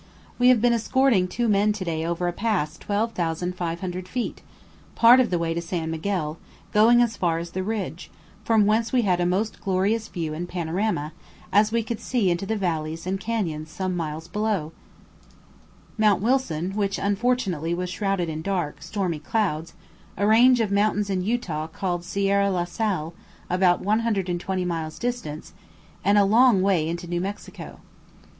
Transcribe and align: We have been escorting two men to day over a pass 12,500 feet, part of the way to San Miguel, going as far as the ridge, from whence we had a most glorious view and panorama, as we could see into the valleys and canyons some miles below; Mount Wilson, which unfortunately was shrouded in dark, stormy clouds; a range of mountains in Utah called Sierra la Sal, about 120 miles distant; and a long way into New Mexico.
We 0.39 0.47
have 0.47 0.63
been 0.63 0.73
escorting 0.73 1.27
two 1.27 1.47
men 1.47 1.73
to 1.73 1.85
day 1.85 2.03
over 2.03 2.27
a 2.27 2.33
pass 2.33 2.75
12,500 2.75 4.07
feet, 4.07 4.41
part 4.95 5.19
of 5.19 5.29
the 5.29 5.37
way 5.37 5.53
to 5.53 5.61
San 5.61 5.91
Miguel, 5.91 6.39
going 6.73 7.03
as 7.03 7.15
far 7.15 7.37
as 7.37 7.51
the 7.51 7.61
ridge, 7.61 8.09
from 8.43 8.65
whence 8.65 8.91
we 8.91 9.03
had 9.03 9.19
a 9.21 9.27
most 9.27 9.61
glorious 9.61 10.07
view 10.07 10.33
and 10.33 10.49
panorama, 10.49 11.11
as 11.53 11.71
we 11.71 11.83
could 11.83 11.99
see 11.99 12.31
into 12.31 12.47
the 12.47 12.55
valleys 12.55 13.05
and 13.05 13.19
canyons 13.19 13.69
some 13.69 13.95
miles 13.95 14.27
below; 14.27 14.71
Mount 15.99 16.19
Wilson, 16.19 16.71
which 16.71 16.97
unfortunately 16.97 17.75
was 17.75 17.91
shrouded 17.91 18.27
in 18.27 18.41
dark, 18.41 18.81
stormy 18.81 19.19
clouds; 19.19 19.73
a 20.17 20.25
range 20.25 20.61
of 20.61 20.71
mountains 20.71 21.11
in 21.11 21.21
Utah 21.21 21.67
called 21.67 22.03
Sierra 22.03 22.49
la 22.49 22.63
Sal, 22.63 23.13
about 23.51 23.81
120 23.81 24.65
miles 24.65 24.97
distant; 24.97 25.51
and 26.03 26.17
a 26.17 26.25
long 26.25 26.63
way 26.63 26.89
into 26.89 27.05
New 27.05 27.21
Mexico. 27.21 27.81